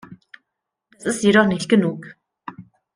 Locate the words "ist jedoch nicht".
1.17-1.69